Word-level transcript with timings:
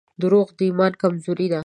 •دروغ 0.21 0.47
د 0.57 0.59
ایمان 0.67 0.93
کمزوري 1.01 1.47
ده. 1.51 1.59